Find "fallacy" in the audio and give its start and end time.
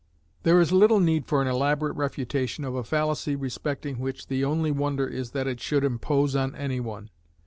2.83-3.35